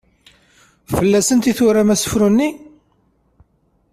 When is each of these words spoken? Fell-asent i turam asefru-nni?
Fell-asent 0.95 1.49
i 1.51 1.53
turam 1.57 1.93
asefru-nni? 1.93 2.49